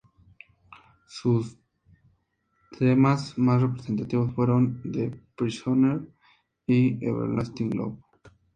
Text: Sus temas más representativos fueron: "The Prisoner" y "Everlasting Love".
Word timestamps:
Sus 1.05 1.59
temas 2.79 3.37
más 3.37 3.61
representativos 3.61 4.33
fueron: 4.33 4.81
"The 4.91 5.11
Prisoner" 5.35 6.01
y 6.65 7.05
"Everlasting 7.05 7.77
Love". 7.77 7.99